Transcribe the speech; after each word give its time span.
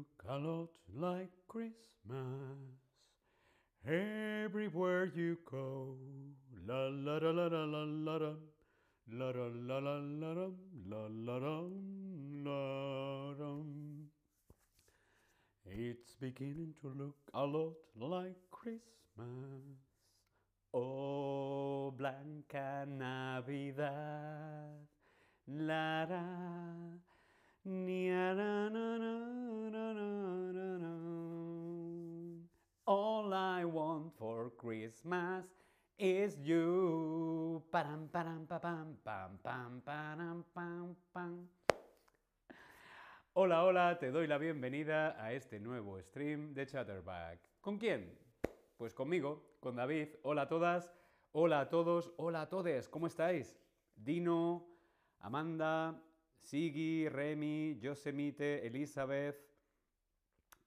look 0.00 0.24
a 0.28 0.38
lot 0.38 0.70
like 0.96 1.28
Christmas 1.46 2.16
everywhere 3.86 5.12
you 5.14 5.36
go. 5.44 5.96
La 6.66 6.88
la 6.88 7.18
la 7.18 7.30
la 7.30 7.46
la 7.48 7.64
la 7.64 7.84
la 7.84 8.16
la. 8.16 8.32
La 9.12 9.30
la 9.30 9.46
la 9.68 9.78
la 9.78 9.96
la 9.98 10.32
la 10.32 10.48
la 10.88 11.02
la 11.28 11.38
la 11.38 11.68
la 12.44 12.60
la. 13.40 13.52
It's 15.66 16.14
beginning 16.20 16.74
to 16.80 16.88
look 16.88 17.16
a 17.34 17.44
lot 17.44 17.76
like 17.96 18.38
Christmas. 18.50 19.76
Oh, 20.72 21.90
blanca 21.90 22.86
Navidad. 22.88 23.90
La 25.46 26.04
ra. 26.04 27.09
All 27.62 27.74
I 33.34 33.66
want 33.66 34.16
for 34.16 34.50
Christmas 34.56 35.44
is 35.98 36.38
you. 36.40 37.62
Param, 37.70 38.08
param, 38.08 38.46
pa, 38.48 38.58
pam, 38.58 38.96
pam, 39.04 39.38
pam, 39.44 39.82
param, 39.84 40.42
pam, 40.54 40.96
pam. 41.12 41.50
Hola, 43.34 43.64
hola, 43.64 43.98
te 43.98 44.10
doy 44.10 44.26
la 44.26 44.38
bienvenida 44.38 45.22
a 45.22 45.34
este 45.34 45.60
nuevo 45.60 46.00
stream 46.00 46.54
de 46.54 46.64
Chatterback. 46.64 47.40
¿Con 47.60 47.76
quién? 47.76 48.18
Pues 48.78 48.94
conmigo, 48.94 49.58
con 49.60 49.76
David. 49.76 50.08
Hola 50.22 50.42
a 50.42 50.48
todas, 50.48 50.90
hola 51.32 51.60
a 51.60 51.68
todos, 51.68 52.10
hola 52.16 52.40
a 52.40 52.48
todes, 52.48 52.88
¿cómo 52.88 53.06
estáis? 53.06 53.54
Dino, 53.94 54.66
Amanda, 55.18 56.02
Sigi, 56.40 57.08
Remy, 57.08 57.78
Yosemite, 57.80 58.66
Elizabeth, 58.66 59.36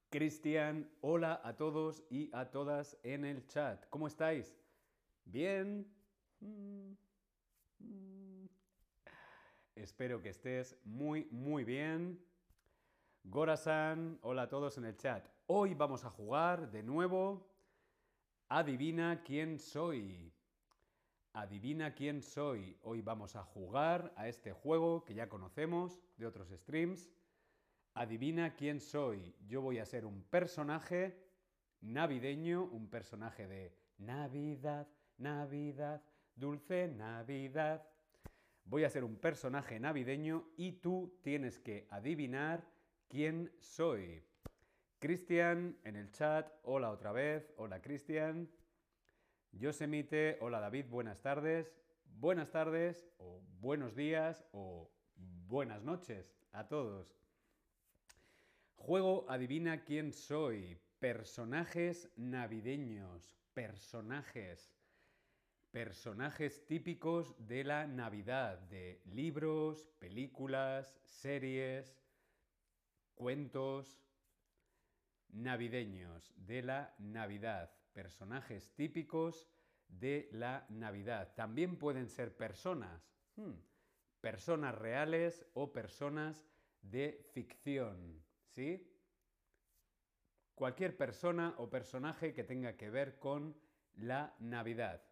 Cristian, 0.10 0.90
hola 1.02 1.42
a 1.44 1.58
todos 1.58 2.04
y 2.10 2.30
a 2.34 2.52
todas 2.52 2.98
en 3.04 3.26
el 3.26 3.48
chat. 3.48 3.86
¿Cómo 3.90 4.08
estáis? 4.08 4.56
¿Bien? 5.26 5.92
Espero 9.76 10.22
que 10.22 10.30
estés 10.30 10.78
muy, 10.84 11.28
muy 11.32 11.64
bien. 11.64 12.24
Gorasan, 13.24 14.20
hola 14.22 14.44
a 14.44 14.50
todos 14.50 14.78
en 14.78 14.86
el 14.86 14.96
chat. 14.98 15.28
Hoy 15.48 15.74
vamos 15.74 16.06
a 16.06 16.10
jugar 16.10 16.70
de 16.72 16.84
nuevo. 16.84 17.50
Adivina 18.50 19.24
quién 19.24 19.58
soy. 19.58 20.32
Adivina 21.36 21.96
quién 21.96 22.22
soy. 22.22 22.78
Hoy 22.84 23.02
vamos 23.02 23.36
a 23.36 23.44
jugar 23.44 24.14
a 24.16 24.28
este 24.28 24.52
juego 24.52 25.04
que 25.04 25.16
ya 25.16 25.30
conocemos 25.30 26.00
de 26.16 26.28
otros 26.28 26.50
streams. 26.50 27.10
Adivina 27.96 28.54
quién 28.54 28.80
soy. 28.80 29.36
Yo 29.48 29.60
voy 29.60 29.80
a 29.80 29.86
ser 29.88 30.06
un 30.06 30.22
personaje 30.22 31.18
navideño, 31.82 32.66
un 32.66 32.88
personaje 32.88 33.48
de 33.48 33.76
Navidad, 33.98 34.88
Navidad, 35.18 36.04
dulce 36.36 36.88
Navidad. 36.88 37.84
Voy 38.66 38.84
a 38.84 38.90
ser 38.92 39.04
un 39.04 39.16
personaje 39.16 39.80
navideño 39.80 40.48
y 40.56 40.74
tú 40.74 41.18
tienes 41.24 41.58
que 41.58 41.88
adivinar 41.90 42.64
quién 43.08 43.52
soy. 43.58 44.24
Cristian 45.00 45.80
en 45.84 45.96
el 45.96 46.12
chat, 46.12 46.48
hola 46.62 46.92
otra 46.92 47.12
vez, 47.12 47.52
hola 47.58 47.82
Cristian. 47.82 48.48
Yosemite, 49.60 50.38
hola 50.42 50.60
David, 50.60 50.88
buenas 50.90 51.22
tardes. 51.22 51.72
Buenas 52.20 52.50
tardes 52.50 53.08
o 53.20 53.40
buenos 53.62 53.96
días 53.96 54.44
o 54.52 54.90
buenas 55.48 55.84
noches 55.84 56.36
a 56.52 56.68
todos. 56.68 57.16
Juego 58.76 59.26
Adivina 59.30 59.84
quién 59.84 60.12
soy. 60.12 60.80
Personajes 61.00 62.10
navideños. 62.18 63.38
Personajes. 63.54 64.74
Personajes 65.72 66.66
típicos 66.66 67.36
de 67.38 67.64
la 67.64 67.86
Navidad, 67.86 68.58
de 68.58 69.02
libros, 69.06 69.88
películas, 70.00 71.00
series, 71.06 71.96
cuentos 73.14 74.02
navideños 75.30 76.34
de 76.36 76.64
la 76.64 76.96
Navidad. 76.98 77.72
Personajes 77.94 78.74
típicos 78.76 79.48
de 79.88 80.28
la 80.32 80.66
Navidad. 80.70 81.34
También 81.36 81.78
pueden 81.78 82.10
ser 82.10 82.36
personas. 82.36 83.16
hmm, 83.36 83.54
Personas 84.22 84.76
reales 84.76 85.46
o 85.54 85.72
personas 85.74 86.46
de 86.82 87.26
ficción. 87.34 88.24
¿Sí? 88.48 88.90
Cualquier 90.56 90.96
persona 90.96 91.56
o 91.58 91.70
personaje 91.70 92.34
que 92.34 92.44
tenga 92.44 92.78
que 92.78 92.90
ver 92.90 93.20
con 93.20 93.56
la 93.96 94.36
Navidad. 94.40 95.04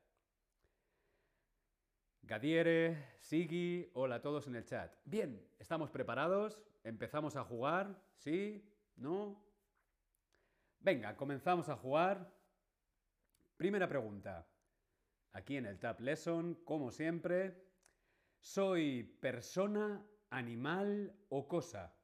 Gadiere, 2.24 3.16
Sigi, 3.20 3.90
hola 3.94 4.16
a 4.16 4.22
todos 4.22 4.48
en 4.48 4.56
el 4.56 4.66
chat. 4.66 4.94
Bien, 5.06 5.46
¿estamos 5.60 5.90
preparados? 5.90 6.62
¿Empezamos 6.84 7.36
a 7.36 7.44
jugar? 7.44 8.02
¿Sí? 8.16 8.64
¿No? 8.96 9.44
Venga, 10.80 11.16
comenzamos 11.18 11.68
a 11.70 11.76
jugar. 11.76 12.32
Primera 13.62 13.88
pregunta. 13.88 14.50
Aquí 15.34 15.58
en 15.58 15.68
el 15.68 15.78
Tab 15.78 16.02
Lesson, 16.02 16.56
como 16.66 16.90
siempre, 16.90 17.64
¿soy 18.40 19.04
persona, 19.04 20.04
animal 20.32 21.16
o 21.30 21.48
cosa? 21.48 21.96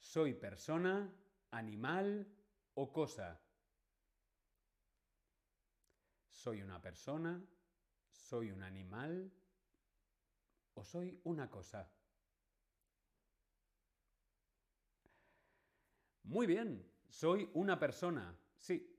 ¿Soy 0.00 0.34
persona, 0.34 1.14
animal 1.52 2.26
o 2.74 2.92
cosa? 2.92 3.40
¿Soy 6.30 6.62
una 6.62 6.82
persona? 6.82 7.40
¿Soy 8.10 8.50
un 8.50 8.64
animal? 8.64 9.32
¿O 10.74 10.82
soy 10.82 11.20
una 11.22 11.48
cosa? 11.48 11.88
Muy 16.24 16.48
bien, 16.48 16.92
soy 17.08 17.48
una 17.54 17.78
persona. 17.78 18.36
Sí, 18.56 18.89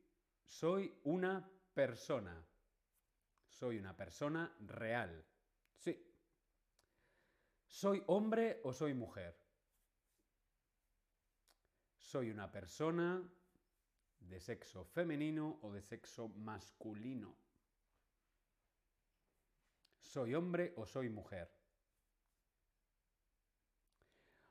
soy 0.52 0.94
una 1.06 1.50
persona. 1.74 2.46
Soy 3.48 3.78
una 3.78 3.96
persona 3.96 4.54
real. 4.60 5.26
Sí. 5.78 5.98
¿Soy 7.66 8.04
hombre 8.08 8.60
o 8.66 8.74
soy 8.74 8.94
mujer? 8.94 9.34
Soy 11.96 12.30
una 12.30 12.52
persona 12.52 13.24
de 14.20 14.40
sexo 14.42 14.84
femenino 14.84 15.58
o 15.62 15.72
de 15.72 15.82
sexo 15.82 16.28
masculino. 16.28 17.34
¿Soy 20.02 20.36
hombre 20.36 20.74
o 20.76 20.86
soy 20.86 21.10
mujer? 21.10 21.50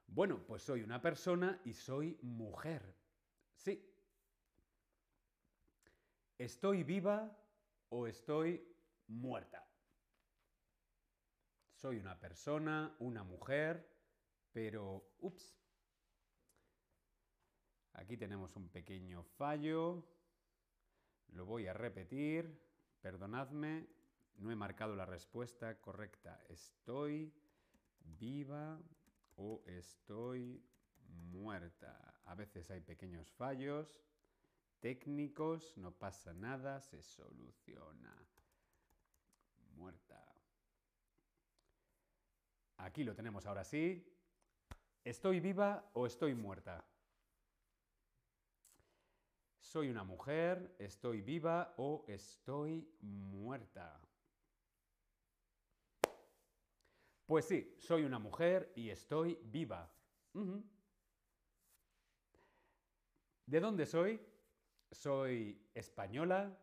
Bueno, 0.07 0.47
pues 0.47 0.63
soy 0.63 0.83
una 0.83 1.03
persona 1.03 1.61
y 1.67 1.75
soy 1.75 2.19
mujer. 2.23 2.97
Sí. 3.55 3.90
¿Estoy 6.41 6.85
viva 6.85 7.31
o 7.91 8.07
estoy 8.07 8.67
muerta? 9.09 9.63
Soy 11.75 11.99
una 11.99 12.19
persona, 12.19 12.97
una 13.01 13.23
mujer, 13.23 13.87
pero... 14.51 15.05
Ups. 15.19 15.61
Aquí 17.93 18.17
tenemos 18.17 18.57
un 18.57 18.71
pequeño 18.71 19.23
fallo. 19.23 20.03
Lo 21.35 21.45
voy 21.45 21.67
a 21.67 21.75
repetir. 21.75 22.59
Perdonadme. 23.03 23.87
No 24.37 24.51
he 24.51 24.57
marcado 24.57 24.97
la 24.97 25.05
respuesta 25.05 25.79
correcta. 25.79 26.43
Estoy 26.49 27.35
viva 28.19 28.81
o 29.37 29.63
estoy 29.67 30.65
muerta. 31.07 32.19
A 32.25 32.35
veces 32.35 32.71
hay 32.71 32.81
pequeños 32.81 33.31
fallos 33.31 34.01
técnicos, 34.81 35.77
no 35.77 35.93
pasa 35.93 36.33
nada, 36.33 36.81
se 36.81 37.03
soluciona. 37.03 38.17
Muerta. 39.77 40.21
Aquí 42.79 43.05
lo 43.05 43.15
tenemos 43.15 43.47
ahora 43.47 43.65
sí. 43.65 44.07
¿Estoy 45.05 45.41
viva 45.41 45.91
o 45.95 46.07
estoy 46.07 46.35
muerta? 46.35 46.85
¿Soy 49.61 49.89
una 49.89 50.05
mujer? 50.05 50.75
¿Estoy 50.79 51.21
viva 51.21 51.75
o 51.77 52.05
estoy 52.09 52.93
muerta? 53.01 54.01
Pues 57.27 57.45
sí, 57.45 57.77
soy 57.79 58.03
una 58.03 58.19
mujer 58.19 58.73
y 58.75 58.91
estoy 58.91 59.39
viva. 59.45 59.89
¿De 63.47 63.61
dónde 63.61 63.87
soy? 63.87 64.21
Soy 64.91 65.59
española, 65.75 66.59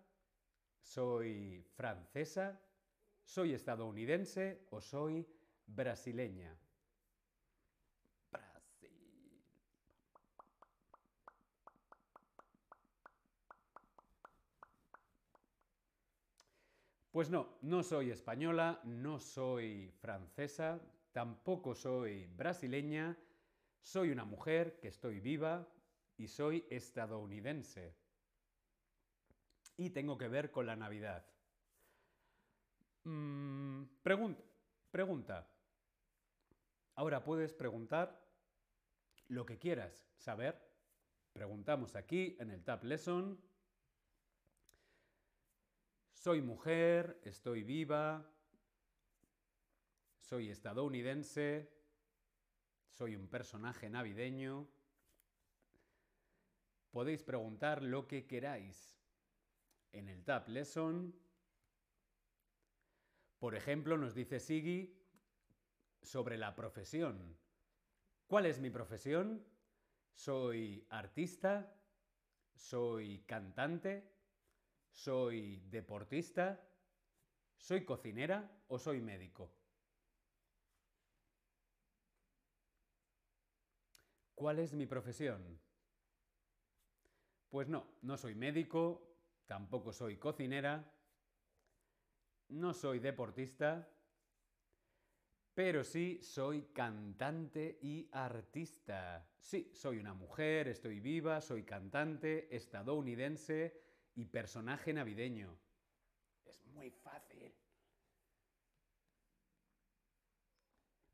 soy 0.81 1.65
francesa, 1.75 2.59
soy 3.24 3.53
estadounidense 3.53 4.68
o 4.69 4.79
soy 4.79 5.27
brasileña. 5.65 6.56
Brasil. 8.31 8.91
Pues 17.12 17.29
no, 17.29 17.57
no 17.62 17.83
soy 17.83 18.12
española, 18.12 18.79
no 18.83 19.19
soy 19.19 19.91
francesa, 20.00 20.79
tampoco 21.12 21.74
soy 21.75 22.27
brasileña, 22.27 23.18
soy 23.81 24.12
una 24.12 24.25
mujer 24.25 24.79
que 24.79 24.89
estoy 24.89 25.19
viva 25.19 25.68
y 26.18 26.27
soy 26.27 26.65
estadounidense. 26.69 28.06
Y 29.77 29.91
tengo 29.91 30.18
que 30.18 30.27
ver 30.27 30.51
con 30.51 30.65
la 30.65 30.75
Navidad. 30.75 31.24
Mm, 33.03 33.83
pregunta, 34.01 34.44
pregunta. 34.91 35.47
Ahora 36.95 37.24
puedes 37.24 37.53
preguntar 37.53 38.27
lo 39.27 39.45
que 39.45 39.59
quieras 39.59 40.09
saber. 40.18 40.59
Preguntamos 41.31 41.95
aquí 41.95 42.35
en 42.39 42.50
el 42.50 42.63
Tab 42.63 42.83
Lesson. 42.83 43.39
Soy 46.12 46.41
mujer, 46.41 47.21
estoy 47.24 47.62
viva, 47.62 48.27
soy 50.18 50.50
estadounidense, 50.50 51.71
soy 52.89 53.15
un 53.15 53.27
personaje 53.27 53.89
navideño. 53.89 54.68
Podéis 56.89 57.24
preguntar 57.24 57.83
lo 57.83 58.07
que 58.07 58.25
queráis 58.25 58.96
en 59.92 60.10
el 60.10 60.24
Tab 60.24 60.48
Lesson. 60.48 61.13
Por 63.39 63.56
ejemplo, 63.56 63.98
nos 63.98 64.16
dice 64.16 64.39
Sigi 64.39 64.98
sobre 66.01 66.38
la 66.38 66.56
profesión. 66.56 67.38
¿Cuál 68.28 68.45
es 68.45 68.60
mi 68.60 68.69
profesión? 68.69 69.45
¿Soy 70.13 70.86
artista? 70.89 71.75
¿Soy 72.56 73.19
cantante? 73.28 74.12
¿Soy 74.89 75.62
deportista? 75.69 76.68
¿Soy 77.57 77.86
cocinera 77.86 78.63
o 78.68 78.80
soy 78.80 79.01
médico? 79.01 79.54
¿Cuál 84.36 84.60
es 84.60 84.74
mi 84.74 84.86
profesión? 84.86 85.60
Pues 87.50 87.68
no, 87.68 87.88
no 88.01 88.18
soy 88.18 88.36
médico, 88.36 89.16
tampoco 89.47 89.91
soy 89.91 90.17
cocinera, 90.17 90.94
no 92.49 92.73
soy 92.73 92.99
deportista, 92.99 93.89
pero 95.53 95.83
sí 95.83 96.19
soy 96.21 96.67
cantante 96.73 97.79
y 97.81 98.07
artista. 98.11 99.27
Sí, 99.39 99.71
soy 99.73 99.97
una 99.97 100.13
mujer, 100.13 100.67
estoy 100.67 100.99
viva, 100.99 101.41
soy 101.41 101.63
cantante, 101.63 102.55
estadounidense 102.55 103.81
y 104.13 104.25
personaje 104.25 104.94
navideño. 104.94 105.57
Es 106.45 106.63
muy 106.67 106.91
fácil. 106.91 107.55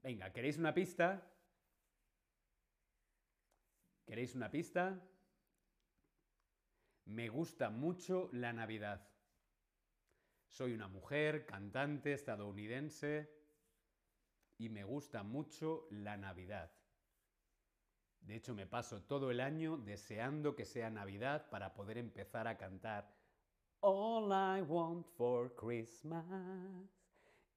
Venga, 0.01 0.33
¿queréis 0.33 0.57
una 0.57 0.73
pista? 0.73 1.25
¿Queréis 4.05 4.35
una 4.35 4.51
pista? 4.51 5.01
Me 7.05 7.29
gusta 7.29 7.69
mucho 7.69 8.29
la 8.31 8.53
Navidad. 8.53 9.07
Soy 10.47 10.73
una 10.73 10.87
mujer, 10.87 11.45
cantante, 11.45 12.13
estadounidense 12.13 13.29
y 14.57 14.69
me 14.69 14.83
gusta 14.83 15.23
mucho 15.23 15.87
la 15.89 16.15
Navidad. 16.15 16.71
De 18.21 18.35
hecho, 18.35 18.55
me 18.55 18.65
paso 18.65 19.01
todo 19.03 19.31
el 19.31 19.41
año 19.41 19.77
deseando 19.77 20.55
que 20.55 20.63
sea 20.63 20.89
Navidad 20.89 21.49
para 21.49 21.73
poder 21.73 21.97
empezar 21.97 22.47
a 22.47 22.57
cantar 22.57 23.13
All 23.81 24.31
I 24.31 24.61
want 24.61 25.05
for 25.17 25.53
Christmas 25.55 26.23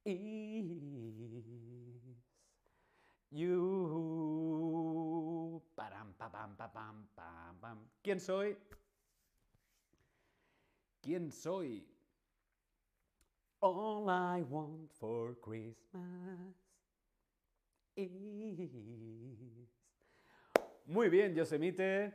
is 0.05 0.67
you. 3.31 4.27
¿Quién 8.03 8.21
soy? 8.21 8.57
¿Quién 11.07 11.31
soy? 11.31 11.87
All 13.61 14.11
I 14.11 14.43
want 14.43 14.91
for 14.91 15.39
Christmas 15.41 16.57
muy 20.85 21.09
bien, 21.09 21.35
Yosemite. 21.35 22.13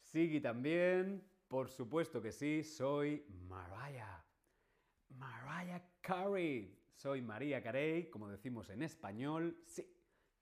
Sigui 0.00 0.40
también. 0.40 1.22
Por 1.48 1.68
supuesto 1.68 2.22
que 2.22 2.32
sí, 2.32 2.62
soy 2.62 3.26
Mariah. 3.48 4.24
Mariah 5.10 5.82
Carey. 6.00 6.80
Soy 6.94 7.20
María 7.20 7.62
Carey, 7.62 8.08
como 8.08 8.28
decimos 8.28 8.70
en 8.70 8.82
español. 8.82 9.60
Sí, 9.66 9.84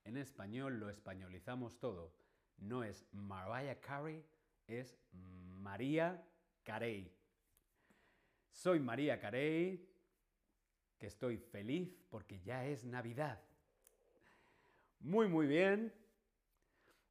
en 0.04 0.16
español 0.18 0.78
lo 0.78 0.90
españolizamos 0.90 1.80
todo. 1.80 2.14
No 2.58 2.84
es 2.84 3.04
Mariah 3.12 3.80
Carey, 3.80 4.24
es 4.68 4.96
María 5.10 6.22
Carey. 6.62 7.12
Soy 8.52 8.78
María 8.78 9.18
Carey, 9.18 9.88
que 10.98 11.06
estoy 11.06 11.38
feliz 11.38 12.04
porque 12.10 12.40
ya 12.42 12.64
es 12.66 12.84
Navidad. 12.84 13.42
Muy, 15.00 15.26
muy 15.26 15.46
bien. 15.46 15.92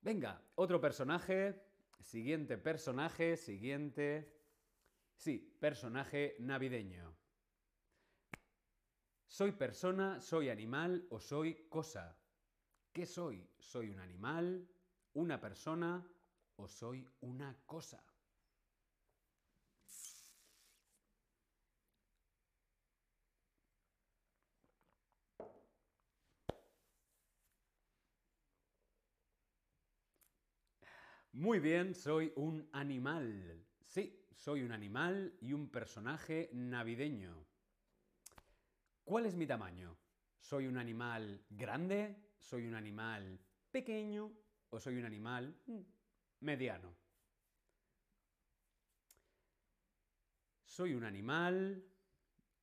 Venga, 0.02 0.42
otro 0.56 0.80
personaje. 0.80 1.62
Siguiente 2.00 2.58
personaje, 2.58 3.36
siguiente. 3.36 4.34
Sí, 5.14 5.56
personaje 5.60 6.36
navideño. 6.40 7.14
¿Soy 9.28 9.52
persona, 9.52 10.20
soy 10.20 10.50
animal 10.50 11.06
o 11.10 11.20
soy 11.20 11.68
cosa? 11.68 12.18
¿Qué 12.92 13.06
soy? 13.06 13.50
¿Soy 13.58 13.90
un 13.90 14.00
animal, 14.00 14.68
una 15.14 15.40
persona 15.40 16.06
o 16.56 16.68
soy 16.68 17.08
una 17.22 17.58
cosa? 17.66 18.04
Muy 31.34 31.60
bien, 31.60 31.96
soy 31.96 32.34
un 32.36 32.68
animal. 32.74 33.66
Sí, 33.80 34.22
soy 34.36 34.64
un 34.64 34.74
animal 34.74 35.34
y 35.40 35.54
un 35.54 35.70
personaje 35.70 36.50
navideño. 36.52 37.46
¿Cuál 39.06 39.26
es 39.26 39.36
mi 39.36 39.48
tamaño? 39.48 39.98
¿Soy 40.42 40.68
un 40.68 40.78
animal 40.78 41.42
grande? 41.50 42.18
¿Soy 42.38 42.68
un 42.68 42.76
animal 42.76 43.40
pequeño? 43.72 44.34
¿O 44.72 44.80
soy 44.82 44.98
un 44.98 45.06
animal 45.06 45.56
mm, 45.68 45.80
mediano? 46.42 46.94
¿Soy 50.66 50.96
un 50.96 51.06
animal 51.06 51.82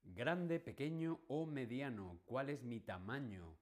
grande, 0.02 0.60
pequeño 0.60 1.20
o 1.28 1.46
mediano? 1.46 2.20
¿Cuál 2.26 2.50
es 2.50 2.62
mi 2.62 2.80
tamaño? 2.80 3.56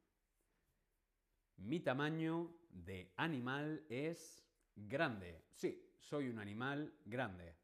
Mi 1.59 1.79
tamaño 1.79 2.53
de 2.71 3.13
animal 3.17 3.85
es 3.89 4.46
Grande. 4.77 5.47
Sí, 5.53 5.91
soy 5.99 6.29
un 6.29 6.39
animal 6.39 6.93
grande. 7.05 7.57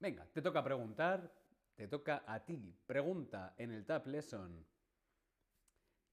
Venga, 0.00 0.26
te 0.32 0.40
toca 0.42 0.64
preguntar. 0.64 1.30
Te 1.74 1.88
toca 1.88 2.24
a 2.26 2.44
ti. 2.44 2.74
Pregunta 2.86 3.54
en 3.56 3.70
el 3.70 3.84
Tab 3.84 4.06
Lesson. 4.06 4.66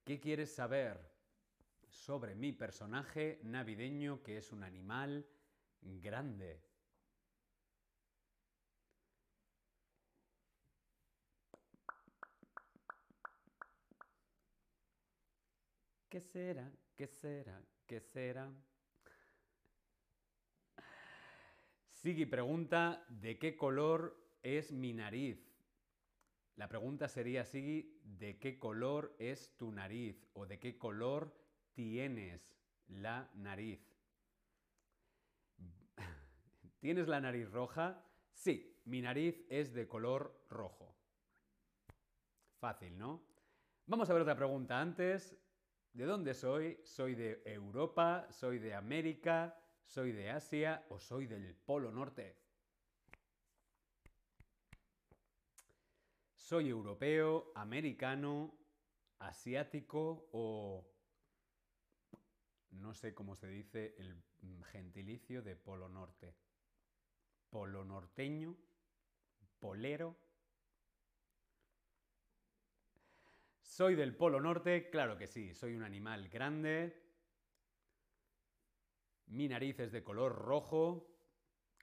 ¿Qué 0.04 0.20
quieres 0.20 0.54
saber 0.54 0.98
sobre 1.88 2.36
mi 2.36 2.52
personaje 2.52 3.40
navideño 3.44 4.24
que 4.24 4.38
es 4.38 4.52
un 4.52 4.64
animal 4.64 5.26
grande? 5.82 6.62
¿Qué 16.10 16.20
será? 16.22 16.72
¿Qué 17.00 17.08
será? 17.08 17.64
¿Qué 17.88 18.02
será? 18.02 18.52
Sigui 21.94 22.26
pregunta, 22.26 23.06
¿de 23.08 23.40
qué 23.40 23.56
color 23.56 24.22
es 24.44 24.74
mi 24.74 24.92
nariz? 24.92 25.40
La 26.58 26.68
pregunta 26.68 27.08
sería, 27.08 27.46
Sigui, 27.46 28.02
¿de 28.04 28.38
qué 28.38 28.60
color 28.60 29.16
es 29.18 29.56
tu 29.56 29.72
nariz? 29.72 30.28
¿O 30.34 30.46
de 30.46 30.60
qué 30.60 30.78
color 30.78 31.34
tienes 31.72 32.54
la 32.90 33.32
nariz? 33.36 33.80
¿Tienes 36.82 37.08
la 37.08 37.22
nariz 37.22 37.50
roja? 37.50 38.04
Sí, 38.34 38.78
mi 38.84 39.02
nariz 39.02 39.46
es 39.48 39.74
de 39.74 39.88
color 39.88 40.46
rojo. 40.50 40.94
Fácil, 42.58 42.98
¿no? 42.98 43.24
Vamos 43.86 44.10
a 44.10 44.14
ver 44.14 44.24
otra 44.24 44.36
pregunta 44.36 44.82
antes. 44.82 45.38
¿De 45.94 46.06
dónde 46.06 46.34
soy? 46.34 46.80
¿Soy 46.84 47.16
de 47.16 47.42
Europa? 47.46 48.28
¿Soy 48.32 48.60
de 48.60 48.74
América? 48.74 49.60
¿Soy 49.86 50.12
de 50.12 50.30
Asia? 50.30 50.86
¿O 50.90 51.00
soy 51.00 51.26
del 51.26 51.56
Polo 51.56 51.92
Norte? 51.92 52.38
¿Soy 56.36 56.70
europeo, 56.70 57.52
americano, 57.56 58.56
asiático 59.20 60.30
o... 60.32 60.86
No 62.72 62.94
sé 62.94 63.14
cómo 63.14 63.36
se 63.36 63.48
dice 63.48 63.96
el 63.98 64.64
gentilicio 64.66 65.42
de 65.42 65.56
Polo 65.56 65.90
Norte. 65.90 66.36
Polo 67.50 67.84
norteño, 67.84 68.56
polero. 69.60 70.16
¿Soy 73.80 73.96
del 73.96 74.14
Polo 74.14 74.42
Norte? 74.42 74.90
Claro 74.90 75.18
que 75.18 75.26
sí, 75.26 75.54
soy 75.54 75.74
un 75.74 75.84
animal 75.84 76.28
grande. 76.28 77.02
Mi 79.28 79.48
nariz 79.48 79.80
es 79.80 79.94
de 79.94 80.04
color 80.04 80.36
rojo. 80.36 81.08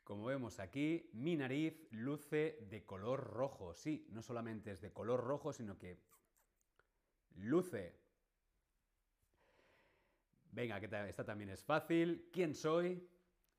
Como 0.05 0.27
vemos 0.27 0.61
aquí, 0.61 1.09
mi 1.15 1.37
nariz 1.37 1.89
luce 1.93 2.59
de 2.69 2.85
color 2.85 3.25
rojo. 3.25 3.73
Sí, 3.73 4.07
no 4.11 4.21
solamente 4.21 4.73
es 4.73 4.83
de 4.83 4.93
color 4.93 5.25
rojo, 5.25 5.55
sino 5.55 5.79
que 5.79 5.99
luce. 7.37 7.99
Venga, 10.51 10.79
que 10.79 11.09
esta 11.09 11.25
también 11.25 11.49
es 11.49 11.65
fácil. 11.65 12.29
¿Quién 12.31 12.55
soy? 12.55 13.09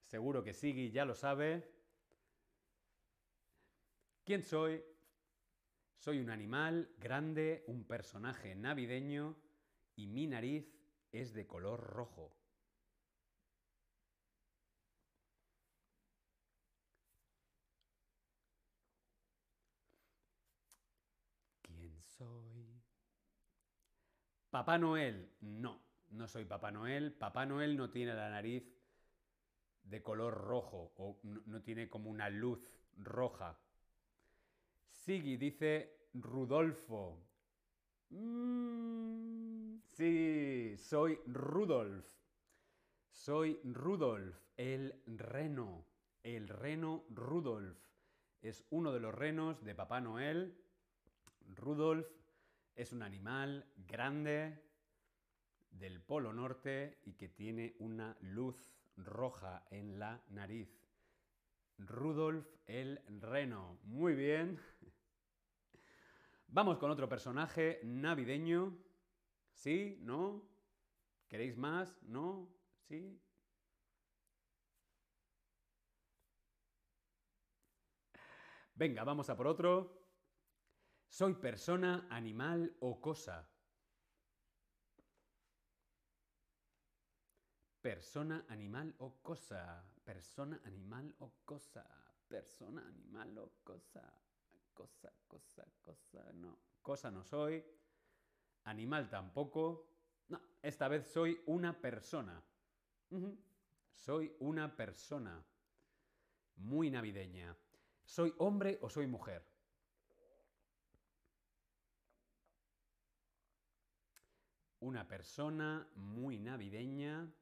Seguro 0.03 0.44
que 0.44 0.53
Sigui 0.53 0.91
ya 0.91 1.06
lo 1.06 1.15
sabe. 1.15 1.67
¿Quién 4.24 4.44
soy? 4.44 4.84
Soy 5.98 6.20
un 6.20 6.30
animal 6.30 6.89
grande, 7.00 7.63
un 7.68 7.84
personaje 7.86 8.56
navideño 8.56 9.36
y 9.96 10.08
mi 10.08 10.27
nariz 10.27 10.72
es 11.12 11.34
de 11.34 11.48
color 11.48 11.80
rojo. 11.80 12.38
soy? 22.18 22.82
Papá 24.50 24.77
Noel. 24.77 25.30
No, 25.42 25.82
no 26.10 26.27
soy 26.27 26.46
Papá 26.46 26.72
Noel. 26.72 27.13
Papá 27.13 27.46
Noel 27.46 27.77
no 27.77 27.89
tiene 27.89 28.13
la 28.13 28.30
nariz 28.30 28.63
de 29.84 30.01
color 30.01 30.34
rojo 30.34 30.94
o 30.98 31.20
no, 31.24 31.62
tiene 31.62 31.89
como 31.89 32.10
una 32.10 32.30
luz 32.30 32.60
roja. 32.98 33.60
Sigui 35.08 35.38
dice 35.38 36.10
Rudolfo. 36.16 37.18
Mm, 38.10 39.78
sí, 39.80 40.76
soy 40.78 41.18
Rudolf. 41.28 42.06
Soy 43.10 43.58
Rudolf, 43.64 44.36
el 44.58 45.02
reno. 45.06 45.86
El 46.24 46.50
reno 46.50 47.06
Rudolf. 47.10 47.80
Es 48.42 48.66
uno 48.70 48.92
de 48.92 49.00
los 49.00 49.16
renos 49.16 49.64
de 49.64 49.76
Papá 49.76 50.02
Noel 50.02 50.58
Rudolf 51.56 52.10
es 52.76 52.92
un 52.92 53.02
animal 53.02 53.66
grande 53.78 54.62
del 55.72 56.02
Polo 56.02 56.34
Norte 56.34 56.98
y 57.06 57.14
que 57.14 57.30
tiene 57.30 57.78
una 57.80 58.18
luz 58.20 58.74
roja 58.98 59.66
en 59.72 60.00
la 60.00 60.22
nariz. 60.32 60.68
Rudolf 61.78 62.46
el 62.66 63.00
Reno. 63.22 63.80
Muy 63.84 64.16
bien. 64.16 64.60
Vamos 66.48 66.77
con 66.77 66.89
otro 66.89 67.10
personaje 67.10 67.80
navideño. 67.84 68.77
¿Sí? 69.51 69.98
¿No? 70.01 70.48
¿Queréis 71.27 71.58
más? 71.58 72.01
¿No? 72.04 72.50
¿Sí? 72.88 73.22
Venga, 78.75 79.04
vamos 79.04 79.30
a 79.30 79.36
por 79.36 79.48
otro. 79.48 80.08
Soy 81.10 81.34
persona, 81.34 82.08
animal 82.10 82.75
o 82.80 83.01
cosa. 83.01 83.50
Persona, 87.82 88.46
animal 88.50 88.94
o 89.00 89.22
cosa. 89.22 89.84
Persona, 90.04 90.62
animal 90.63 91.16
o 91.20 91.34
cosa. 91.44 91.86
Persona, 92.27 92.86
animal 92.88 93.38
o 93.39 93.51
cosa. 93.63 94.26
Cosa, 94.77 95.12
cosa, 95.27 95.65
cosa. 95.81 96.31
No. 96.34 96.55
Cosa 96.84 97.10
no 97.10 97.24
soy. 97.24 97.65
Animal 98.65 99.10
tampoco. 99.10 99.89
No, 100.27 100.39
esta 100.62 100.88
vez 100.88 101.07
soy 101.07 101.41
una 101.48 101.81
persona. 101.81 102.39
Soy 103.91 104.36
una 104.39 104.75
persona. 104.75 105.43
Muy 106.57 106.91
navideña. 106.91 107.57
¿Soy 108.05 108.36
hombre 108.38 108.77
o 108.84 108.89
soy 108.89 109.07
mujer? 109.07 109.43
Una 114.81 115.07
persona 115.07 115.89
muy 115.96 116.38
navideña. 116.38 117.34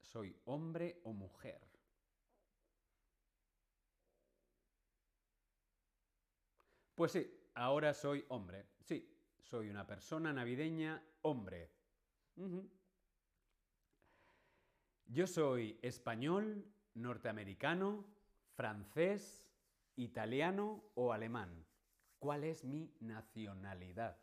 ¿Soy 0.00 0.36
hombre 0.46 1.00
o 1.04 1.12
mujer? 1.12 1.75
Pues 6.96 7.12
sí, 7.12 7.30
ahora 7.54 7.92
soy 7.92 8.24
hombre. 8.30 8.66
Sí, 8.80 9.06
soy 9.38 9.68
una 9.68 9.86
persona 9.86 10.32
navideña, 10.32 11.02
hombre. 11.20 11.70
Yo 15.04 15.26
soy 15.26 15.78
español, 15.82 16.64
norteamericano, 16.94 18.06
francés, 18.54 19.46
italiano 19.96 20.84
o 20.94 21.12
alemán. 21.12 21.66
¿Cuál 22.18 22.44
es 22.44 22.64
mi 22.64 22.90
nacionalidad? 23.00 24.16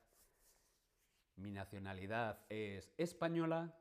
Mi 1.36 1.51
nacionalidad 1.51 2.44
es 2.50 2.92
española, 2.98 3.77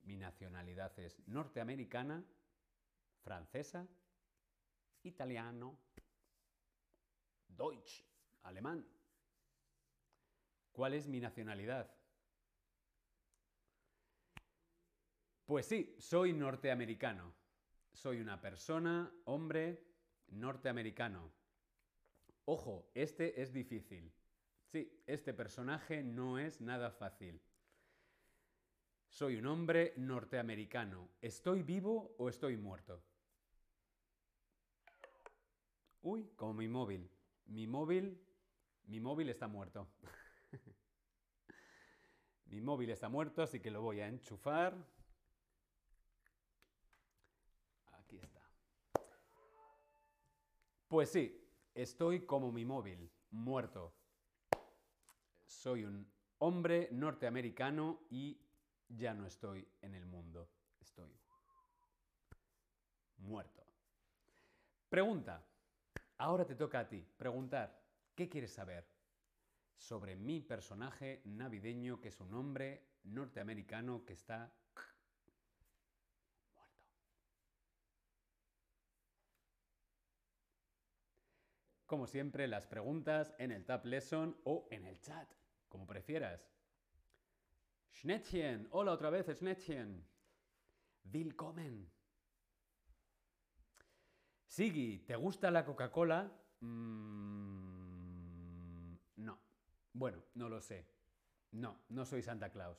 mi 0.00 0.16
nacionalidad 0.16 0.98
es 0.98 1.18
norteamericana, 1.28 2.24
francesa, 3.22 3.86
italiano, 5.02 5.78
deutsch, 7.48 8.02
alemán. 8.44 8.86
¿Cuál 10.72 10.94
es 10.94 11.06
mi 11.06 11.20
nacionalidad? 11.20 11.90
Pues 15.44 15.66
sí, 15.66 15.94
soy 15.98 16.32
norteamericano. 16.32 17.34
Soy 17.92 18.20
una 18.20 18.40
persona, 18.40 19.12
hombre, 19.24 19.84
norteamericano. 20.28 21.30
Ojo, 22.46 22.90
este 22.94 23.40
es 23.40 23.52
difícil. 23.52 24.12
Sí, 24.64 25.02
este 25.06 25.32
personaje 25.34 26.02
no 26.02 26.38
es 26.38 26.60
nada 26.60 26.90
fácil. 26.90 27.40
Soy 29.08 29.36
un 29.36 29.46
hombre 29.46 29.94
norteamericano. 29.96 31.08
¿Estoy 31.20 31.62
vivo 31.62 32.16
o 32.18 32.28
estoy 32.28 32.56
muerto? 32.56 33.00
Uy, 36.02 36.32
como 36.34 36.54
mi 36.54 36.68
móvil. 36.68 37.08
Mi 37.46 37.66
móvil, 37.66 38.23
mi 38.86 39.00
móvil 39.00 39.28
está 39.28 39.48
muerto. 39.48 39.88
mi 42.46 42.60
móvil 42.60 42.90
está 42.90 43.08
muerto, 43.08 43.42
así 43.42 43.60
que 43.60 43.70
lo 43.70 43.82
voy 43.82 44.00
a 44.00 44.08
enchufar. 44.08 44.74
Aquí 47.92 48.18
está. 48.18 48.40
Pues 50.88 51.10
sí, 51.10 51.44
estoy 51.74 52.26
como 52.26 52.52
mi 52.52 52.64
móvil, 52.64 53.10
muerto. 53.30 53.94
Soy 55.46 55.84
un 55.84 56.10
hombre 56.38 56.88
norteamericano 56.92 58.00
y 58.10 58.38
ya 58.88 59.14
no 59.14 59.26
estoy 59.26 59.66
en 59.82 59.94
el 59.94 60.06
mundo. 60.06 60.48
Estoy 60.80 61.10
muerto. 63.18 63.64
Pregunta. 64.88 65.44
Ahora 66.18 66.44
te 66.44 66.54
toca 66.54 66.80
a 66.80 66.88
ti 66.88 67.04
preguntar. 67.16 67.83
¿Qué 68.14 68.28
quieres 68.28 68.52
saber 68.52 68.86
sobre 69.76 70.14
mi 70.14 70.40
personaje 70.40 71.20
navideño 71.24 72.00
que 72.00 72.08
es 72.08 72.20
un 72.20 72.32
hombre 72.34 72.86
norteamericano 73.02 74.04
que 74.04 74.12
está 74.12 74.38
muerto? 74.38 74.54
Como 81.86 82.06
siempre, 82.06 82.46
las 82.46 82.66
preguntas 82.66 83.34
en 83.38 83.50
el 83.50 83.64
Tab 83.64 83.84
Lesson 83.84 84.40
o 84.44 84.68
en 84.70 84.86
el 84.86 85.00
chat 85.00 85.28
como 85.68 85.86
prefieras. 85.86 86.54
Schnettchen, 87.90 88.68
hola 88.70 88.92
otra 88.92 89.10
vez, 89.10 89.26
Schnettchen. 89.26 90.06
Willkommen. 91.12 91.90
Sigi, 94.46 95.00
¿te 95.00 95.16
gusta 95.16 95.50
la 95.50 95.64
Coca-Cola? 95.64 96.32
Mm. 96.60 97.63
Bueno, 99.94 100.22
no 100.34 100.48
lo 100.48 100.60
sé. 100.60 100.86
No, 101.52 101.78
no 101.88 102.04
soy 102.04 102.20
Santa 102.20 102.50
Claus. 102.50 102.78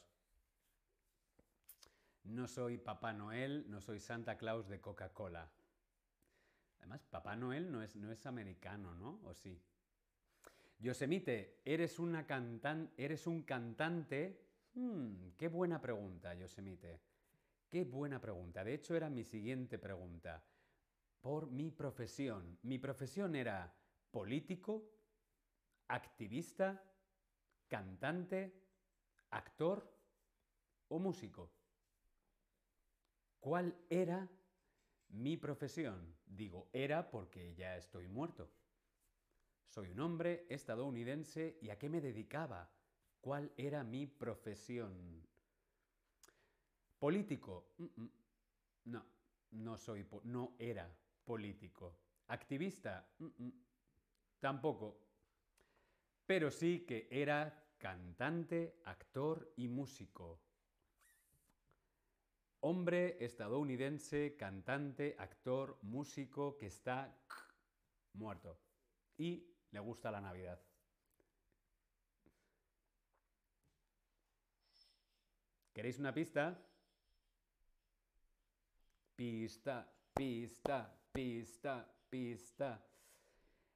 No 2.25 2.47
soy 2.47 2.77
Papá 2.77 3.13
Noel, 3.13 3.65
no 3.69 3.79
soy 3.79 3.99
Santa 3.99 4.37
Claus 4.37 4.67
de 4.67 4.81
Coca-Cola. 4.81 5.49
Además, 6.79 7.05
Papá 7.09 7.35
Noel 7.35 7.71
no 7.71 7.81
es, 7.81 7.95
no 7.95 8.11
es 8.11 8.25
americano, 8.25 8.93
¿no? 8.95 9.21
¿O 9.23 9.33
sí? 9.33 9.61
Yosemite, 10.79 11.61
¿eres, 11.63 11.99
una 11.99 12.27
cantan 12.27 12.91
¿eres 12.97 13.27
un 13.27 13.43
cantante? 13.43 14.45
Hmm, 14.73 15.29
qué 15.37 15.47
buena 15.47 15.79
pregunta, 15.79 16.33
Yosemite. 16.33 16.99
Qué 17.69 17.85
buena 17.85 18.19
pregunta. 18.19 18.63
De 18.63 18.73
hecho, 18.73 18.93
era 18.93 19.09
mi 19.09 19.23
siguiente 19.23 19.79
pregunta. 19.79 20.43
Por 21.21 21.49
mi 21.49 21.71
profesión. 21.71 22.59
Mi 22.63 22.77
profesión 22.77 23.35
era 23.35 23.73
político, 24.11 24.91
activista, 25.87 26.83
cantante, 27.67 28.53
actor 29.31 29.91
o 30.89 30.99
músico. 30.99 31.51
¿Cuál 33.39 33.75
era 33.89 34.27
mi 35.09 35.37
profesión? 35.37 36.15
Digo, 36.25 36.69
era 36.73 37.09
porque 37.09 37.53
ya 37.55 37.77
estoy 37.77 38.07
muerto. 38.07 38.49
Soy 39.67 39.91
un 39.91 39.99
hombre 39.99 40.45
estadounidense 40.49 41.57
y 41.61 41.69
a 41.69 41.77
qué 41.77 41.89
me 41.89 42.01
dedicaba. 42.01 42.69
¿Cuál 43.21 43.51
era 43.57 43.83
mi 43.83 44.07
profesión? 44.07 45.21
Político. 46.97 47.73
No, 48.85 49.05
no 49.51 49.77
soy, 49.77 50.07
no 50.23 50.55
era 50.57 50.89
político. 51.23 51.97
Activista. 52.27 53.07
Tampoco. 54.39 55.04
Pero 56.25 56.49
sí 56.51 56.85
que 56.85 57.07
era 57.11 57.63
cantante, 57.77 58.81
actor 58.85 59.53
y 59.57 59.67
músico. 59.67 60.39
Hombre 62.61 63.23
estadounidense, 63.23 64.35
cantante, 64.35 65.15
actor, 65.19 65.77
músico 65.83 66.57
que 66.57 66.65
está 66.67 67.15
muerto. 68.13 68.57
Y 69.17 69.45
le 69.71 69.79
gusta 69.79 70.09
la 70.09 70.21
Navidad. 70.21 70.59
¿Queréis 75.75 75.99
una 75.99 76.13
pista? 76.13 76.57
Pista, 79.15 79.93
pista, 80.13 80.97
pista, 81.11 81.85
pista. 82.09 82.81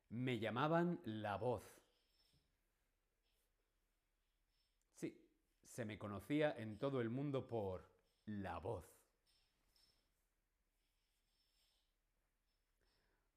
Me 0.09 0.39
llamaban 0.39 0.99
la 1.03 1.35
voz. 1.35 1.63
Sí, 4.95 5.13
se 5.79 5.85
me 5.85 5.97
conocía 5.97 6.53
en 6.57 6.77
todo 6.77 6.99
el 6.99 7.09
mundo 7.09 7.47
por 7.47 7.89
la 8.25 8.59
voz. 8.59 8.85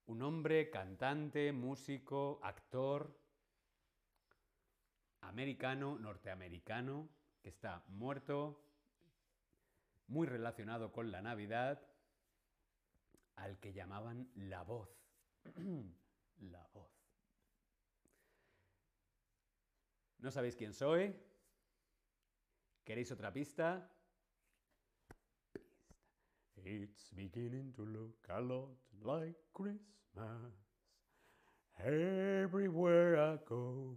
Un 0.06 0.22
hombre, 0.22 0.68
cantante, 0.68 1.52
músico, 1.52 2.40
actor, 2.42 3.16
americano, 5.20 5.96
norteamericano, 6.00 7.08
que 7.40 7.50
está 7.50 7.84
muerto, 7.86 8.60
muy 10.08 10.26
relacionado 10.26 10.90
con 10.90 11.12
la 11.12 11.22
Navidad, 11.22 11.80
al 13.36 13.60
que 13.60 13.72
llamaban 13.72 14.28
la 14.34 14.64
voz. 14.64 14.90
la 16.40 16.66
voz. 16.72 16.90
¿No 20.18 20.32
sabéis 20.32 20.56
quién 20.56 20.74
soy? 20.74 21.14
¿Queréis 22.84 23.12
otra 23.12 23.32
pista? 23.32 23.88
It's 26.64 27.10
beginning 27.14 27.72
to 27.74 27.84
look 27.84 28.16
a 28.28 28.40
lot 28.40 28.76
like 29.04 29.36
Christmas 29.52 30.54
everywhere 31.78 33.18
I 33.18 33.38
go. 33.44 33.96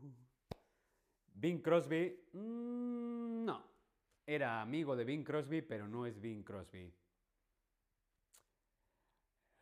Bing 1.40 1.62
Crosby, 1.62 2.16
mm, 2.34 3.46
no. 3.46 3.62
Era 4.26 4.62
amigo 4.62 4.96
de 4.96 5.04
Bing 5.04 5.24
Crosby, 5.24 5.62
pero 5.62 5.88
no 5.88 6.06
es 6.06 6.20
Bing 6.20 6.44
Crosby. 6.44 6.92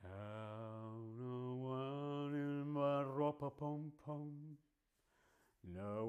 No 0.01 1.55
one 1.61 2.35
in 2.35 2.67
my 2.67 3.03
pom 3.57 3.91
pom. 4.05 4.57
No 5.63 6.07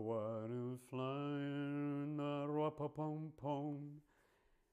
pom. 2.77 4.01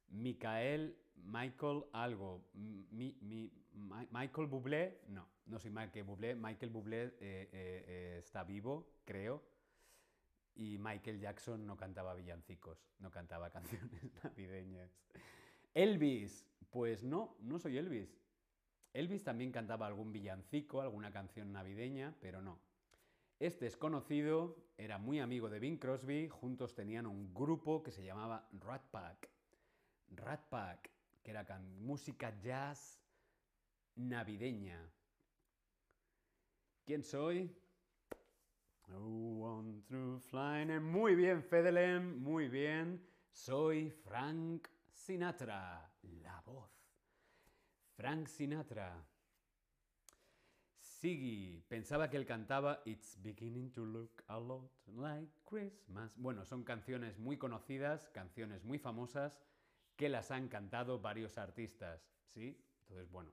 Michael 0.10 0.96
Michael 1.26 1.86
algo. 1.94 2.50
Mi, 2.54 3.18
mi, 3.22 3.52
Michael 4.12 4.48
Bublé, 4.48 5.02
no, 5.08 5.28
no 5.46 5.60
soy 5.60 5.72
Michael 5.72 6.06
Bublé. 6.06 6.36
Michael 6.36 6.72
Bublé 6.72 7.04
eh, 7.04 7.12
eh, 7.20 7.50
eh, 7.54 8.16
está 8.20 8.44
vivo, 8.44 8.94
creo. 9.06 9.44
Y 10.56 10.78
Michael 10.78 11.20
Jackson 11.20 11.66
no 11.66 11.78
cantaba 11.78 12.14
villancicos, 12.14 12.86
no 13.00 13.12
cantaba 13.12 13.50
canciones 13.52 14.12
navideñas. 14.24 14.92
Elvis, 15.74 16.46
pues 16.70 17.04
no, 17.04 17.38
no 17.40 17.60
soy 17.60 17.78
Elvis. 17.78 18.18
Elvis 18.94 19.24
también 19.24 19.52
cantaba 19.52 19.88
algún 19.88 20.12
villancico, 20.12 20.82
alguna 20.82 21.12
canción 21.12 21.54
navideña, 21.54 22.14
pero 22.20 22.42
no. 22.42 22.60
Este 23.42 23.66
desconocido 23.66 24.56
era 24.78 25.00
muy 25.00 25.20
amigo 25.20 25.50
de 25.50 25.58
Bing 25.58 25.80
Crosby, 25.80 26.30
juntos 26.30 26.76
tenían 26.76 27.08
un 27.08 27.34
grupo 27.34 27.82
que 27.82 27.90
se 27.92 28.06
llamaba 28.06 28.48
Rat 28.52 28.84
Pack. 28.92 29.32
Rat 30.10 30.48
Pack 30.48 30.92
que 31.24 31.32
era 31.32 31.44
música 31.80 32.40
jazz 32.40 33.02
navideña. 33.96 34.80
¿Quién 36.86 37.04
soy? 37.04 37.52
Oh, 38.94 39.64
muy 40.80 41.16
bien, 41.16 41.42
Fedelem, 41.42 42.22
muy 42.22 42.48
bien. 42.48 43.04
Soy 43.32 43.90
Frank 43.90 44.68
Sinatra, 44.94 45.92
la 46.22 46.42
voz. 46.42 46.70
Frank 47.96 48.28
Sinatra. 48.28 49.04
Siggy, 51.02 51.64
pensaba 51.68 52.12
que 52.12 52.18
él 52.18 52.28
cantaba 52.28 52.84
It's 52.86 53.18
beginning 53.24 53.72
to 53.72 53.84
look 53.84 54.24
a 54.28 54.40
lot 54.40 54.70
like 54.86 55.32
Christmas. 55.46 56.16
Bueno, 56.16 56.46
son 56.46 56.64
canciones 56.64 57.18
muy 57.18 57.38
conocidas, 57.38 58.08
canciones 58.10 58.64
muy 58.64 58.78
famosas 58.78 59.42
que 59.96 60.10
las 60.10 60.30
han 60.30 60.48
cantado 60.48 61.00
varios 61.00 61.40
artistas, 61.40 62.08
¿sí? 62.28 62.64
Entonces, 62.82 63.10
bueno, 63.10 63.32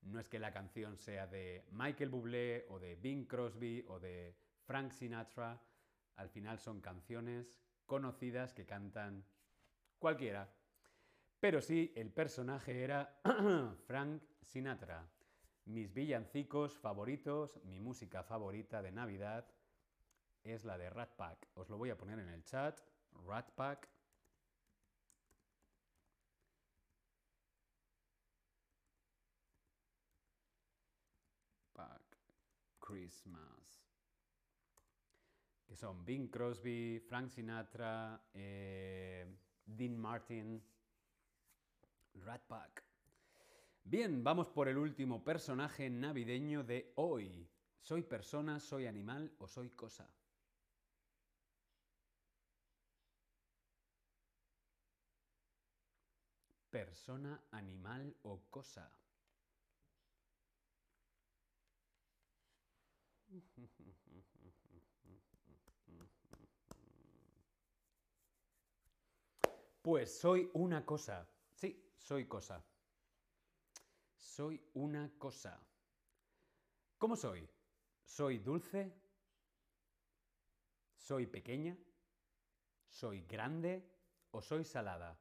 no 0.00 0.18
es 0.18 0.30
que 0.30 0.38
la 0.38 0.50
canción 0.50 0.96
sea 0.96 1.26
de 1.26 1.66
Michael 1.72 2.08
Bublé 2.08 2.64
o 2.70 2.78
de 2.78 2.96
Bing 2.96 3.26
Crosby 3.26 3.84
o 3.88 4.00
de 4.00 4.34
Frank 4.64 4.92
Sinatra, 4.92 5.60
al 6.16 6.30
final 6.30 6.58
son 6.58 6.80
canciones 6.80 7.54
conocidas 7.84 8.54
que 8.54 8.64
cantan 8.64 9.26
cualquiera. 9.98 10.50
Pero 11.38 11.60
sí, 11.60 11.92
el 11.96 12.10
personaje 12.10 12.82
era 12.82 13.20
Frank 13.86 14.22
Sinatra. 14.40 15.06
Mis 15.68 15.92
villancicos 15.92 16.78
favoritos, 16.78 17.60
mi 17.64 17.78
música 17.78 18.22
favorita 18.22 18.80
de 18.80 18.90
Navidad 18.90 19.46
es 20.42 20.64
la 20.64 20.78
de 20.78 20.88
Rat 20.88 21.14
Pack. 21.14 21.46
Os 21.54 21.68
lo 21.68 21.76
voy 21.76 21.90
a 21.90 21.96
poner 21.98 22.18
en 22.18 22.30
el 22.30 22.42
chat. 22.42 22.80
Rat 23.26 23.50
Pack 23.50 23.88
Christmas. 32.88 33.84
Que 35.66 35.76
son 35.76 36.04
Bing 36.06 36.28
Crosby, 36.30 36.98
Frank 37.06 37.28
Sinatra, 37.28 38.18
eh, 38.32 39.26
Dean 39.66 39.94
Martin, 39.94 40.62
Rat 42.24 42.46
Pack. 42.48 42.87
Bien, 43.90 44.22
vamos 44.22 44.50
por 44.50 44.68
el 44.68 44.76
último 44.76 45.24
personaje 45.24 45.88
navideño 45.88 46.62
de 46.62 46.92
hoy. 46.96 47.48
¿Soy 47.80 48.02
persona, 48.02 48.60
soy 48.60 48.86
animal 48.86 49.32
o 49.38 49.48
soy 49.48 49.70
cosa? 49.70 50.06
Persona, 56.68 57.42
animal 57.50 58.14
o 58.24 58.42
cosa. 58.50 58.92
Pues 69.80 70.20
soy 70.20 70.50
una 70.52 70.84
cosa. 70.84 71.26
Sí, 71.54 71.90
soy 71.96 72.26
cosa. 72.26 72.67
Soy 74.38 74.62
una 74.74 75.10
cosa. 75.18 75.58
¿Cómo 76.96 77.16
soy? 77.16 77.50
¿Soy 78.04 78.38
dulce? 78.38 78.94
¿Soy 80.94 81.26
pequeña? 81.26 81.76
¿Soy 82.86 83.22
grande 83.22 83.82
o 84.30 84.40
soy 84.40 84.64
salada? 84.64 85.18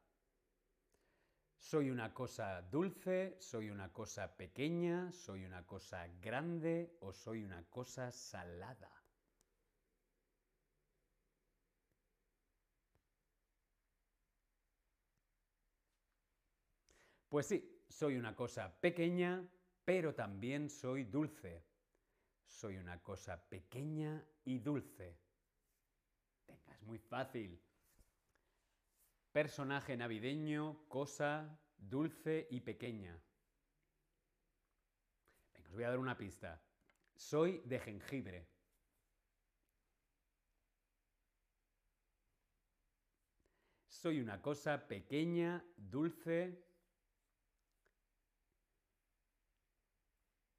¿Soy 1.57 1.89
una 1.89 2.13
cosa 2.13 2.61
dulce? 2.61 3.37
¿Soy 3.39 3.71
una 3.71 3.91
cosa 3.91 4.37
pequeña? 4.37 5.11
¿Soy 5.11 5.45
una 5.45 5.65
cosa 5.65 6.05
grande 6.21 6.95
o 6.99 7.11
soy 7.11 7.43
una 7.43 7.67
cosa 7.71 8.11
salada? 8.11 8.91
Pues 17.29 17.47
sí, 17.47 17.76
soy 17.89 18.17
una 18.17 18.35
cosa 18.35 18.79
pequeña, 18.79 19.47
pero 19.85 20.13
también 20.13 20.69
soy 20.69 21.05
dulce. 21.05 21.63
Soy 22.45 22.77
una 22.77 23.01
cosa 23.01 23.41
pequeña 23.49 24.23
y 24.45 24.59
dulce. 24.59 25.17
Venga, 26.47 26.73
es 26.73 26.81
muy 26.83 26.99
fácil. 26.99 27.61
Personaje 29.31 29.95
navideño, 29.97 30.87
cosa 30.87 31.59
dulce 31.77 32.47
y 32.49 32.61
pequeña. 32.61 33.19
Venga, 35.53 35.69
os 35.69 35.75
voy 35.75 35.83
a 35.83 35.89
dar 35.89 35.99
una 35.99 36.17
pista. 36.17 36.61
Soy 37.15 37.61
de 37.65 37.79
jengibre. 37.79 38.47
Soy 43.87 44.19
una 44.19 44.41
cosa 44.41 44.87
pequeña, 44.87 45.65
dulce, 45.75 46.66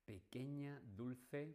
pequeña, 0.09 0.81
dulce, 0.97 1.55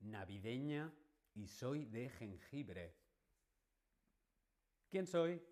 navideña 0.00 0.92
y 1.34 1.48
soy 1.48 1.86
de 1.86 2.10
jengibre. 2.10 2.94
¿Quién 4.90 5.06
soy? 5.06 5.42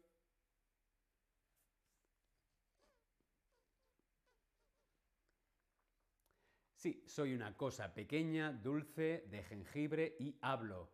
Sí, 6.75 7.03
soy 7.07 7.33
una 7.33 7.57
cosa 7.57 7.94
pequeña, 7.94 8.53
dulce, 8.53 9.25
de 9.31 9.42
jengibre 9.44 10.14
y 10.18 10.37
hablo. 10.42 10.90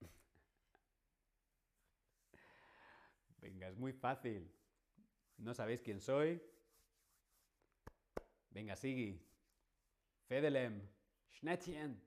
Venga, 3.42 3.68
es 3.68 3.76
muy 3.76 3.92
fácil. 3.92 4.50
¿No 5.36 5.52
sabéis 5.52 5.82
quién 5.82 6.00
soy? 6.00 6.42
Venga, 8.50 8.76
Sigi. 8.76 9.31
Fedelem. 10.32 10.80
Schnettchen. 11.28 12.02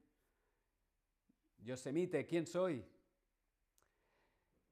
Yosemite, 1.60 2.26
¿quién 2.26 2.48
soy? 2.48 2.84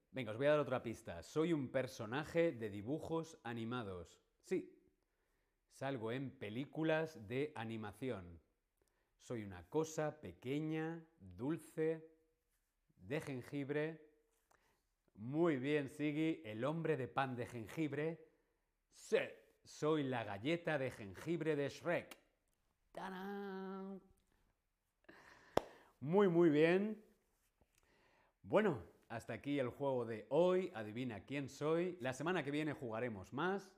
Venga, 0.09 0.31
os 0.31 0.37
voy 0.37 0.47
a 0.47 0.53
dar 0.53 0.59
otra 0.59 0.81
pista. 0.81 1.21
Soy 1.21 1.53
un 1.53 1.69
personaje 1.69 2.53
de 2.53 2.71
dibujos 2.71 3.37
animados. 3.43 4.19
Sí, 4.41 4.75
salgo 5.69 6.11
en 6.11 6.31
películas 6.31 7.27
de 7.27 7.51
animación. 7.53 8.41
Soy 9.19 9.43
una 9.43 9.63
cosa 9.69 10.19
pequeña, 10.19 11.05
dulce, 11.19 12.09
de 12.97 13.21
jengibre 13.21 14.01
muy 15.13 15.57
bien, 15.57 15.89
Sigi, 15.89 16.41
el 16.43 16.63
hombre 16.63 16.97
de 16.97 17.07
pan 17.07 17.35
de 17.35 17.45
jengibre. 17.45 18.19
Sí, 18.95 19.19
soy 19.63 20.01
la 20.01 20.23
galleta 20.23 20.79
de 20.79 20.89
jengibre 20.89 21.55
de 21.55 21.69
Shrek. 21.69 22.22
¡Tarán! 22.93 23.99
Muy, 25.99 26.27
muy 26.27 26.49
bien. 26.49 27.03
Bueno, 28.43 28.79
hasta 29.09 29.33
aquí 29.33 29.57
el 29.57 29.69
juego 29.69 30.05
de 30.05 30.27
hoy. 30.29 30.71
Adivina 30.75 31.21
quién 31.25 31.49
soy. 31.49 31.97
La 32.01 32.13
semana 32.13 32.43
que 32.43 32.51
viene 32.51 32.73
jugaremos 32.73 33.33
más. 33.33 33.71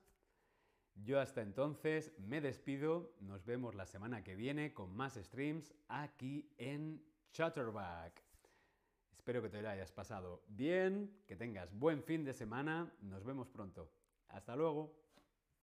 Yo 0.94 1.18
hasta 1.18 1.40
entonces 1.40 2.12
me 2.18 2.42
despido. 2.42 3.14
Nos 3.20 3.44
vemos 3.46 3.74
la 3.74 3.86
semana 3.86 4.22
que 4.22 4.36
viene 4.36 4.74
con 4.74 4.94
más 4.94 5.14
streams 5.14 5.72
aquí 5.88 6.50
en 6.58 7.02
Chatterback. 7.32 8.22
Espero 9.16 9.40
que 9.40 9.48
te 9.48 9.62
lo 9.62 9.70
hayas 9.70 9.92
pasado 9.92 10.44
bien, 10.46 11.22
que 11.26 11.36
tengas 11.36 11.72
buen 11.72 12.02
fin 12.02 12.22
de 12.22 12.34
semana. 12.34 12.92
Nos 13.00 13.24
vemos 13.24 13.48
pronto. 13.48 13.90
Hasta 14.28 14.54
luego. 14.56 15.05